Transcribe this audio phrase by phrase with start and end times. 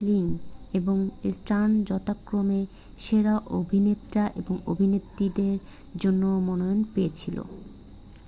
[0.03, 0.25] Gosling
[0.73, 0.97] এবং
[1.31, 2.59] Stone যথাক্রমে
[2.99, 5.35] সেরা অভিনেতা ও অভিনেত্রীর
[5.95, 7.47] জন্য মনোনয়ন পেয়েছিলেন